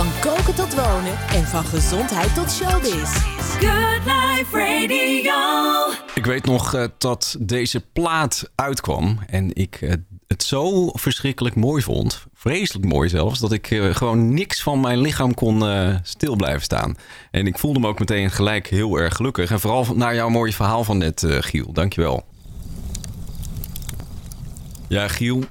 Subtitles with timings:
[0.00, 3.10] Van koken tot wonen en van gezondheid tot showbiz.
[3.58, 5.32] Good Life Radio.
[6.14, 9.92] Ik weet nog uh, dat deze plaat uitkwam en ik uh,
[10.26, 12.26] het zo verschrikkelijk mooi vond.
[12.34, 15.64] Vreselijk mooi zelfs, dat ik uh, gewoon niks van mijn lichaam kon
[16.02, 16.96] stil blijven staan.
[17.30, 19.50] En ik voelde me ook meteen gelijk heel erg gelukkig.
[19.50, 21.72] En vooral naar jouw mooie verhaal van net, Giel.
[21.72, 22.24] Dankjewel.
[24.88, 25.44] Ja, Giel,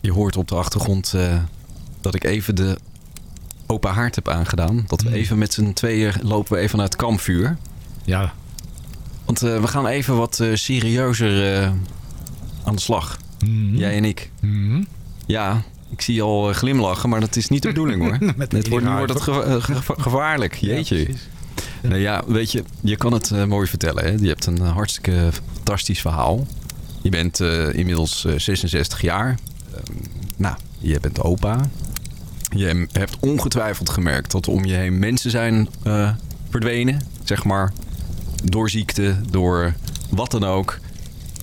[0.00, 1.14] je hoort op de achtergrond
[2.00, 2.78] dat ik even de
[3.70, 4.84] open haard heb aangedaan.
[4.86, 5.14] Dat we mm.
[5.14, 7.56] even met z'n tweeën lopen we even naar het kampvuur.
[8.04, 8.32] Ja.
[9.24, 11.70] Want uh, we gaan even wat uh, serieuzer uh,
[12.64, 13.18] aan de slag.
[13.44, 13.76] Mm.
[13.76, 14.30] Jij en ik.
[14.40, 14.86] Mm.
[15.26, 18.18] Ja, ik zie je al glimlachen, maar dat is niet de bedoeling hoor.
[18.36, 20.54] Met wordt, nu wordt het ge ge gevaarlijk.
[20.54, 20.98] Jeetje.
[21.82, 24.04] Ja, nou ja, weet je, je kan het mooi vertellen.
[24.04, 24.10] Hè?
[24.10, 26.46] Je hebt een hartstikke fantastisch verhaal.
[27.02, 27.40] Je bent
[27.74, 29.38] inmiddels 66 jaar.
[29.74, 29.96] Ehm,
[30.36, 31.68] nou, je bent opa.
[32.50, 36.10] Je hebt ongetwijfeld gemerkt dat er om je heen mensen zijn uh,
[36.48, 37.00] verdwenen.
[37.24, 37.72] Zeg maar
[38.44, 39.74] door ziekte, door
[40.10, 40.78] wat dan ook.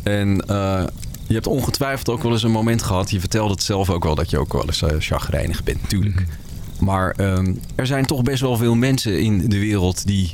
[0.03, 0.83] En uh,
[1.27, 3.11] je hebt ongetwijfeld ook wel eens een moment gehad.
[3.11, 6.16] Je vertelde het zelf ook wel dat je ook wel eens uh, chagrijnig bent, natuurlijk.
[6.16, 6.86] Mhm.
[6.86, 10.31] Maar um, er zijn toch best wel veel mensen in de wereld die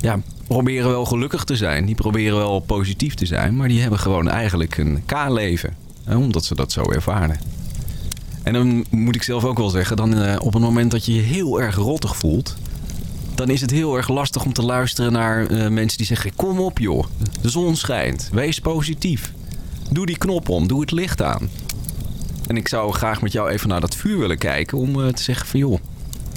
[0.00, 1.86] ja, proberen wel gelukkig te zijn.
[1.86, 3.56] Die proberen wel positief te zijn.
[3.56, 5.76] Maar die hebben gewoon eigenlijk een K-leven.
[6.08, 7.38] Omdat ze dat zo ervaren.
[8.44, 11.14] En dan moet ik zelf ook wel zeggen, dan uh, op het moment dat je
[11.14, 12.56] je heel erg rottig voelt,
[13.34, 16.60] dan is het heel erg lastig om te luisteren naar uh, mensen die zeggen: Kom
[16.60, 17.04] op joh,
[17.40, 19.32] de zon schijnt, wees positief.
[19.90, 21.48] Doe die knop om, doe het licht aan.
[22.46, 25.22] En ik zou graag met jou even naar dat vuur willen kijken om uh, te
[25.22, 25.80] zeggen: van joh,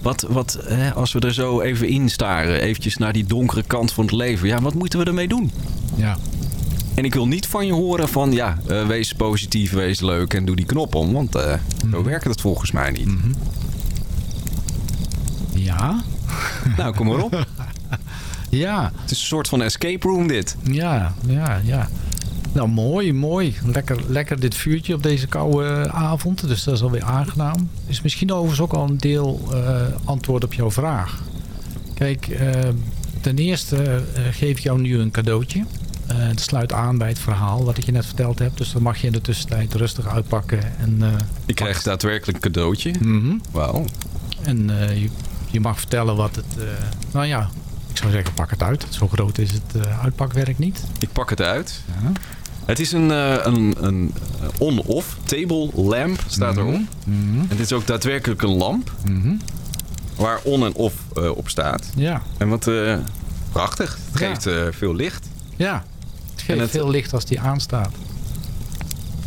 [0.04, 0.60] wat, wat
[0.96, 4.48] als we er zo even in staren, eventjes naar die donkere kant van het leven,
[4.48, 5.52] ja, wat moeten we ermee doen?
[5.96, 6.18] Ja.
[6.98, 10.46] En ik wil niet van je horen van ja, uh, wees positief, wees leuk en
[10.46, 11.14] doe die knop om.
[11.14, 11.54] Want uh,
[11.84, 11.92] mm.
[11.92, 13.06] zo werkt het volgens mij niet.
[13.06, 13.34] Mm -hmm.
[15.54, 16.04] Ja.
[16.78, 17.46] Nou, kom maar op.
[18.50, 18.92] ja.
[19.02, 20.56] Het is een soort van escape room dit.
[20.64, 21.90] Ja, ja, ja.
[22.52, 23.56] Nou, mooi, mooi.
[23.66, 26.48] Lekker, lekker dit vuurtje op deze koude avond.
[26.48, 27.70] Dus dat is alweer aangenaam.
[27.88, 31.24] Is misschien overigens ook al een deel uh, antwoord op jouw vraag.
[31.94, 32.40] Kijk,
[33.22, 35.64] ten eerste geef ik jou nu een cadeautje.
[36.14, 38.58] Het sluit aan bij het verhaal wat ik je net verteld heb.
[38.58, 40.78] Dus dan mag je in de tussentijd rustig uitpakken.
[40.80, 41.04] En,
[41.46, 42.94] ik krijg daadwerkelijk een cadeautje?
[43.00, 43.42] Mm -hmm.
[43.52, 43.86] Wauw.
[44.44, 45.10] En uh, je,
[45.52, 46.46] je, mag vertellen wat het...
[47.12, 47.50] nou ja,
[47.90, 48.86] ik zou zeggen pak het uit.
[48.90, 50.84] Zo groot is het uitpakwerk niet.
[51.00, 51.84] Ik pak het uit.
[52.04, 52.12] Ja.
[52.66, 54.14] Het is een, een, een
[54.58, 56.70] on-off table lamp, staat mm -hmm.
[56.70, 56.88] erop.
[57.06, 57.40] Mm -hmm.
[57.40, 58.92] En dit is ook daadwerkelijk een lamp.
[60.16, 60.96] Waar on en off
[61.36, 61.92] op staat.
[61.96, 62.22] Ja.
[62.38, 62.70] En wat
[63.52, 63.98] prachtig.
[64.12, 64.72] Het geeft ja.
[64.72, 65.28] veel licht.
[65.56, 65.84] Ja,
[66.38, 66.70] het geeft het...
[66.70, 67.92] veel licht als die aanstaat.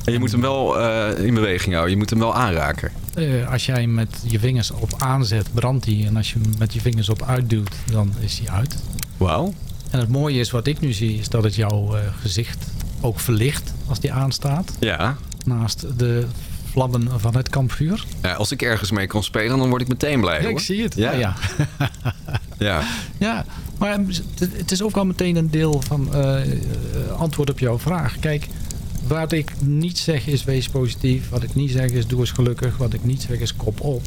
[0.05, 1.93] En je moet hem wel uh, in beweging houden.
[1.93, 2.93] Je moet hem wel aanraken.
[3.15, 6.05] Uh, als jij met je vingers op aanzet, brandt hij.
[6.07, 8.77] En als je hem met je vingers op uitduwt, dan is hij uit.
[9.17, 9.55] Wauw.
[9.91, 12.67] En het mooie is, wat ik nu zie, is dat het jouw uh, gezicht
[13.01, 14.73] ook verlicht als die aanstaat.
[14.81, 15.17] Ja.
[15.45, 16.25] Naast de
[16.71, 18.05] vlammen van het kampvuur.
[18.23, 20.37] Ja, als ik ergens mee kan spelen, dan word ik meteen blij.
[20.37, 20.51] Ja, hoor.
[20.51, 20.95] ik zie het.
[20.95, 21.13] Ja.
[21.13, 21.35] ja.
[22.59, 22.83] ja.
[23.19, 23.45] ja.
[23.81, 23.99] Maar
[24.39, 26.41] het is ook wel meteen een deel van uh,
[27.17, 28.19] antwoord op jouw vraag.
[28.19, 28.47] Kijk,
[29.07, 31.29] wat ik niet zeg is wees positief.
[31.29, 32.77] Wat ik niet zeg is doe eens gelukkig.
[32.77, 34.03] Wat ik niet zeg is kop op.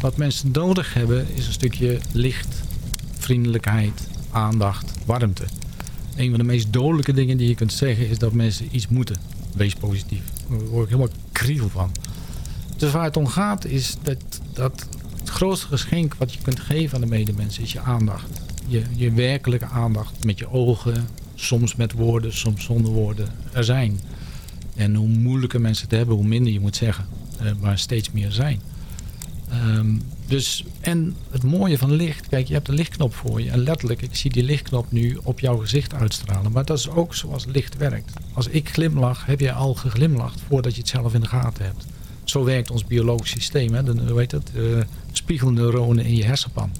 [0.00, 2.62] Wat mensen nodig hebben is een stukje licht,
[3.18, 5.44] vriendelijkheid, aandacht, warmte.
[6.16, 9.16] Een van de meest dodelijke dingen die je kunt zeggen is dat mensen iets moeten.
[9.54, 10.22] Wees positief.
[10.48, 11.90] Daar word ik helemaal kriel van.
[12.76, 14.86] Dus waar het om gaat is dat, dat
[15.18, 19.12] het grootste geschenk wat je kunt geven aan de medemens is je aandacht je, je
[19.12, 24.00] werkelijke aandacht met je ogen, soms met woorden, soms zonder woorden, er zijn.
[24.76, 27.06] En hoe moeilijker mensen het hebben, hoe minder je moet zeggen,
[27.60, 28.60] maar steeds meer zijn.
[29.52, 33.50] Um, dus, en het mooie van licht, kijk, je hebt een lichtknop voor je.
[33.50, 36.52] En letterlijk, ik zie die lichtknop nu op jouw gezicht uitstralen.
[36.52, 38.12] Maar dat is ook zoals licht werkt.
[38.32, 41.86] Als ik glimlach, heb je al geglimlacht voordat je het zelf in de gaten hebt.
[42.24, 43.74] Zo werkt ons biologisch systeem.
[43.74, 43.82] Hè?
[43.82, 44.50] De, heet het?
[44.56, 44.80] Uh,
[45.12, 46.70] spiegelneuronen in je hersenpan.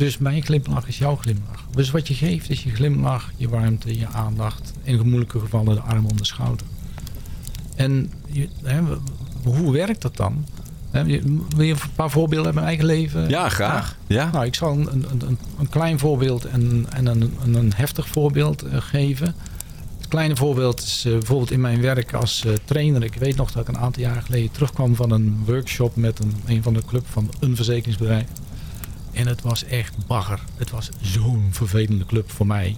[0.00, 1.64] Dus mijn glimlach is jouw glimlach.
[1.74, 4.72] Dus wat je geeft is je glimlach, je warmte, je aandacht.
[4.82, 6.66] In moeilijke gevallen de arm om de schouder.
[7.74, 8.80] En je, hè,
[9.44, 10.46] hoe werkt dat dan?
[10.90, 13.28] Wil je een paar voorbeelden uit mijn eigen leven?
[13.28, 13.96] Ja, graag.
[14.06, 14.30] Ja.
[14.32, 18.70] Nou, ik zal een, een, een klein voorbeeld en, en een, een heftig voorbeeld uh,
[18.76, 19.34] geven.
[19.98, 23.04] Het kleine voorbeeld is uh, bijvoorbeeld in mijn werk als uh, trainer.
[23.04, 26.34] Ik weet nog dat ik een aantal jaar geleden terugkwam van een workshop met een,
[26.46, 28.26] een van de club van een verzekeringsbedrijf.
[29.12, 30.40] En het was echt bagger.
[30.56, 32.76] Het was zo'n vervelende club voor mij.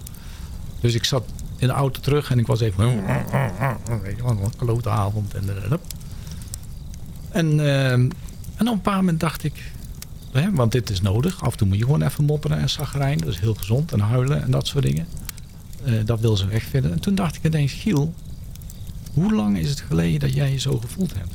[0.79, 1.23] Dus ik zat
[1.57, 2.85] in de auto terug en ik was even...
[2.85, 5.33] Een klote avond.
[5.33, 5.43] En,
[7.31, 8.11] en, uh, en
[8.59, 9.71] op een paar moment dacht ik...
[10.53, 11.43] Want dit is nodig.
[11.43, 13.17] Af en toe moet je gewoon even mopperen en zagrijn.
[13.17, 13.91] Dat is heel gezond.
[13.91, 15.07] En huilen en dat soort dingen.
[15.85, 16.91] Eh, dat wil ze wegvinden.
[16.91, 18.13] En toen dacht ik ineens, Giel,
[19.13, 21.33] hoe lang is het geleden dat jij je zo gevoeld hebt?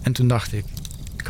[0.00, 0.64] En toen dacht ik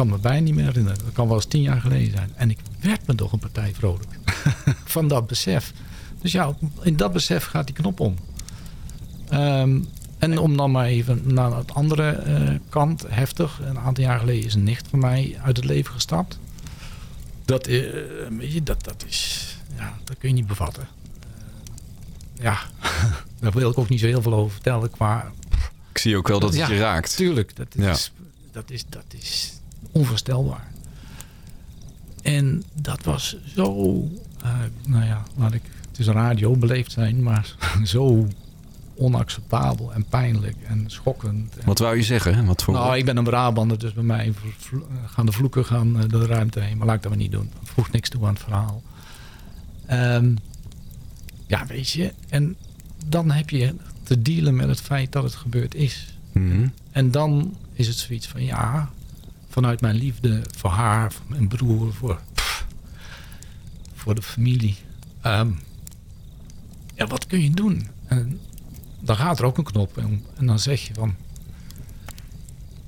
[0.01, 1.05] kan me bijna niet meer herinneren.
[1.05, 2.33] Dat kan wel eens tien jaar geleden zijn.
[2.35, 4.09] En ik werd me toch een partij vrolijk.
[4.95, 5.73] Van dat besef.
[6.21, 8.17] Dus ja, in dat besef gaat die knop om.
[9.29, 9.81] Ehm,
[10.19, 13.61] en om dan maar even naar het andere eh, kant, heftig.
[13.65, 16.39] Een aantal jaar geleden is een nicht van mij uit het leven gestapt.
[17.45, 17.75] Dat, uh,
[18.39, 20.89] je, dat, dat is, ja, dat kun je niet bevatten.
[22.39, 22.59] Uh, ja,
[23.41, 25.33] daar wil ik ook niet zo heel veel over vertellen qua...
[25.93, 27.17] Ik zie ook wel dat het je raakt.
[27.17, 28.13] Tuurlijk, dat is,
[28.53, 29.60] dat, is, dat is
[29.93, 30.69] onvoorstelbaar.
[32.23, 33.73] En dat was zo,
[34.87, 37.55] nou ja, laat ik, het is radio beleefd zijn, maar
[37.85, 38.29] zo
[38.95, 41.57] onacceptabel en pijnlijk en schokkend.
[41.65, 42.45] Wat wou je zeggen?
[42.45, 42.75] Wat voor...
[42.75, 44.33] Nou, ik ben een Brabander, dus bij mij
[45.07, 46.79] gaan de vloeken gaan eh, door de ruimte heen.
[46.79, 47.51] Maar laat ik dat maar niet doen.
[47.61, 48.83] Dat voegt niks toe aan het verhaal.
[49.91, 50.39] Um,
[51.47, 52.13] ja, weet je.
[52.29, 52.57] En
[53.07, 56.15] dan heb je te dealen met het feit dat het gebeurd is.
[56.33, 56.67] Mhm.
[56.91, 58.91] En dan is het zoiets van ja,
[59.51, 62.21] vanuit mijn liefde voor haar, voor mijn broer, voor,
[63.95, 64.77] voor de familie.
[65.27, 65.59] Um,
[66.95, 67.89] ja, wat kun je doen?
[68.07, 68.41] En
[69.01, 71.15] dan gaat er ook een knop en, en dan zeg je van...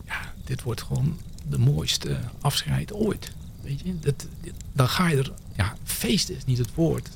[0.05, 1.17] Ja, dit wordt gewoon
[1.49, 3.33] de mooiste afscheid ooit.
[3.61, 4.27] Weet je, dat,
[4.73, 5.33] dan ga je er...
[5.57, 7.11] Ja, feest is niet het woord.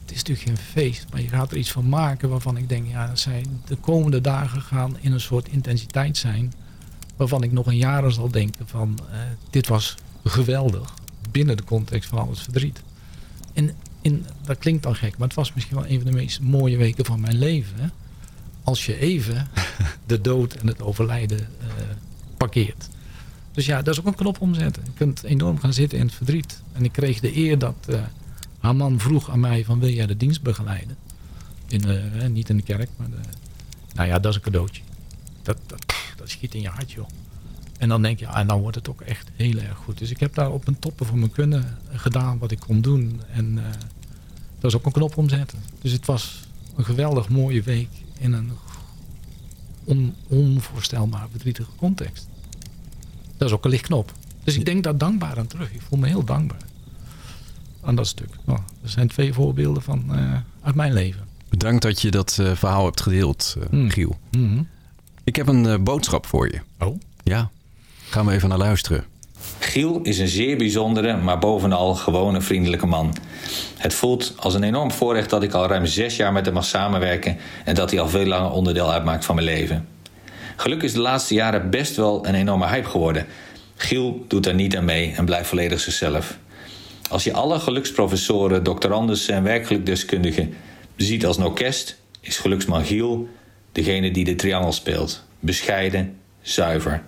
[0.00, 2.88] Het is natuurlijk geen feest, maar je gaat er iets van maken waarvan ik denk...
[2.88, 6.52] Ja, zijn, de komende dagen gaan in een soort intensiteit zijn...
[7.20, 8.98] waarvan ik nog een jaren zal denken van...
[9.10, 9.16] Uh,
[9.50, 9.94] dit was
[10.24, 10.94] geweldig
[11.30, 12.82] binnen de context van al het verdriet.
[13.52, 16.40] En in, dat klinkt dan gek, maar het was misschien wel een van de meest
[16.40, 17.80] mooie weken van mijn leven.
[17.80, 17.86] Hè?
[18.62, 19.48] als je even
[20.06, 21.66] de dood en het overlijden uh,
[22.36, 22.88] parkeert.
[23.52, 24.82] Dus ja, dat is ook een knop omzetten.
[24.84, 26.62] Je kunt enorm gaan zitten in het verdriet.
[26.72, 28.00] En ik kreeg de eer dat uh,
[28.58, 30.96] haar man vroeg aan mij van wil jij de dienst begeleiden?
[31.68, 33.16] In, uh, niet in de kerk, maar de,
[33.94, 34.82] nou ja, dat is een cadeautje.
[35.42, 37.08] Dat, dat, dat schiet in je hart, joh.
[37.78, 39.98] En dan denk je, en dan wordt het ook echt heel erg goed.
[39.98, 43.20] Dus ik heb daar op een toppen van mijn kunnen gedaan wat ik kon doen.
[43.32, 43.54] En
[44.58, 45.58] dat is ook een knop omzetten.
[45.80, 47.88] Dus het was een geweldig mooie week
[48.18, 48.50] in een
[49.84, 52.28] on, onvoorstelbaar verdrietige context.
[53.36, 54.12] Dat is ook een lichtknop.
[54.44, 55.72] Dus ik denk daar dankbaar aan terug.
[55.72, 56.64] Ik voel me heel dankbaar
[57.82, 58.28] aan dat stuk.
[58.44, 61.26] Nou, er zijn twee voorbeelden van uh, uit mijn leven.
[61.48, 63.90] Bedankt dat je dat uh, verhaal hebt gedeeld, uh, mm.
[63.90, 64.18] Giel.
[65.30, 66.60] Ik heb een boodschap voor je.
[66.86, 67.00] Oh?
[67.22, 67.50] Ja,
[68.08, 69.04] gaan we even naar luisteren.
[69.58, 73.14] Giel is een zeer bijzondere, maar bovenal gewone vriendelijke man.
[73.76, 76.64] Het voelt als een enorm voorrecht dat ik al ruim zes jaar met hem mag
[76.64, 79.88] samenwerken en dat hij al veel langer onderdeel uitmaakt van mijn leven.
[80.56, 83.26] Gelukkig is de laatste jaren best wel een enorme hype geworden.
[83.76, 86.38] Giel doet daar niet aan mee en blijft volledig zichzelf.
[87.10, 90.54] Als je alle geluksprofessoren, doctoranden en werkgelukdeskundigen
[90.96, 93.28] ziet als een orkest, is geluksman Giel
[93.72, 95.24] degene die de triangel speelt.
[95.40, 97.02] Bescheiden, zuiver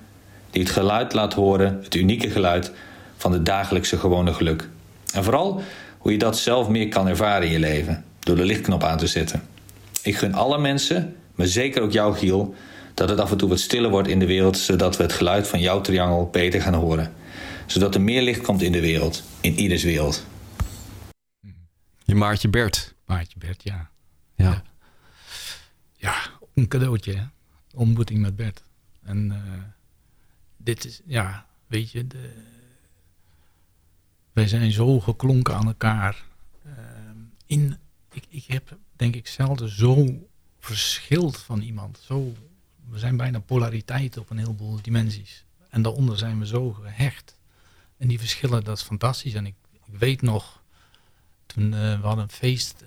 [0.53, 2.73] die het geluid laat horen, het unieke geluid
[3.17, 4.69] van het dagelijkse gewone geluk.
[5.15, 5.63] En vooral
[5.99, 9.07] hoe je dat zelf meer kan ervaren in je leven, door de lichtknop aan te
[9.07, 9.43] zetten.
[10.03, 12.55] Ik gun alle mensen, maar zeker ook jou Giel,
[12.95, 15.49] dat het af en toe wat stiller wordt in de wereld, zodat we het geluid
[15.49, 17.13] van jouw triangel beter gaan horen.
[17.67, 20.25] Zodat er meer licht komt in de wereld, in ieders wereld.
[22.05, 22.95] Je Maartje Bert.
[23.07, 23.91] Maartje Bert, ja.
[24.37, 24.63] Ja,
[25.97, 27.25] ja een cadeautje, hè?
[27.75, 28.63] ontmoeting met Bert.
[29.03, 29.63] En uh,
[30.57, 32.43] dit is, ja, weet je, de,
[34.33, 36.25] wij zijn zo geklonken aan elkaar.
[36.67, 36.73] Uh,
[37.47, 37.77] in,
[38.13, 40.27] ik, ik heb denk ik zelden zo
[40.59, 41.99] verschild van iemand.
[42.05, 42.35] Zo,
[42.89, 45.45] we zijn bijna polariteit op een heleboel dimensies.
[45.69, 47.39] En daaronder zijn we zo gehecht.
[47.97, 49.35] En die verschillen, dat is fantastisch.
[49.35, 50.63] En ik, ik weet nog,
[51.47, 52.85] toen uh, we hadden een feest,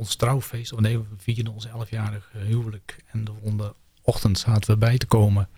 [0.00, 3.04] ons trouwfeest, of nee, we vierden ons elfjarig huwelijk.
[3.06, 5.48] En de volgende ochtend zaten we bij te komen.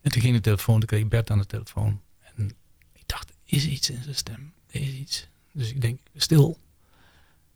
[0.00, 2.00] En toen ging de telefoon, toen kreeg Bert aan de telefoon.
[2.34, 2.50] En
[2.92, 4.52] ik dacht, is iets in zijn stem?
[4.70, 5.28] Is iets.
[5.52, 6.58] Dus ik denk, stil.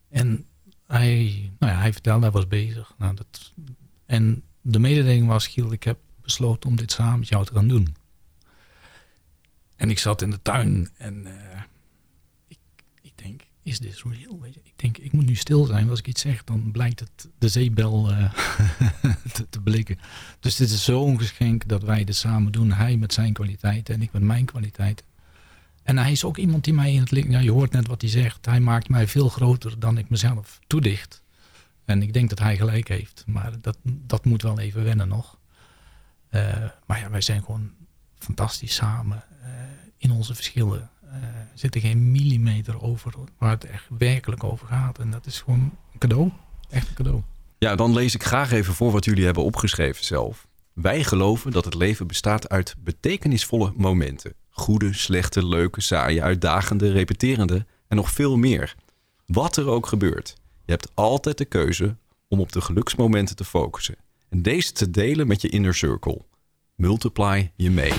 [0.09, 0.47] En
[0.87, 2.95] hij, nou ja, hij vertelde, hij was bezig.
[2.99, 3.53] Nou, dat,
[4.07, 7.69] en de mededeling was, Giel, ik heb besloten om dit samen met jou te gaan
[7.69, 7.97] doen.
[9.77, 11.63] En ik zat in de tuin en denk,
[13.63, 14.45] is this real?
[14.45, 15.91] Ik denk, ik moet nu stil zijn.
[15.91, 18.33] Als ik iets zeg, dan blijkt het de zeebel uh,
[19.51, 19.99] te, blikken.
[20.41, 22.73] Dus dit is zo'n geschenk dat wij dit samen doen.
[22.73, 25.07] Hij met zijn kwaliteiten en ik met mijn kwaliteiten.
[25.83, 27.31] En hij is ook iemand die mij in het licht...
[27.31, 28.47] Ja, je hoort net wat hij zegt.
[28.47, 31.23] Hij maakt mij veel groter dan ik mezelf toedicht.
[31.85, 33.25] En ik denk dat hij gelijk heeft.
[33.27, 35.39] Maar dat, dat moet wel even wennen nog.
[36.31, 37.71] Uh, maar ja, wij zijn gewoon
[38.19, 39.25] fantastisch samen.
[39.43, 39.49] Uh,
[39.97, 40.91] in onze verschillen
[41.55, 44.99] zit er geen millimeter over waar het echt werkelijk over gaat.
[44.99, 45.61] En dat is gewoon
[45.93, 46.31] een cadeau.
[46.71, 47.23] Echt een cadeau.
[47.59, 50.47] Ja, dan lees ik graag even voor wat jullie hebben opgeschreven zelf.
[50.73, 54.35] Wij geloven dat het leven bestaat uit betekenisvolle momenten.
[54.51, 58.75] Goede, slechte, leuke, saaie, uitdagende, repeterende en nog veel meer.
[59.27, 61.97] Wat er ook gebeurt, je hebt altijd de keuze
[62.29, 63.97] om op de geluksmomenten te focussen.
[64.29, 66.25] En deze te delen met je inner circle.
[66.75, 67.93] Multiply je mee.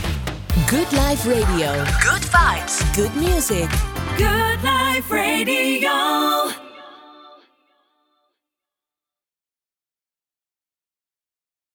[0.69, 1.73] Good Life Radio.
[2.03, 2.95] Good vibes.
[2.95, 3.67] Good music.
[4.17, 6.72] Good Life Radio.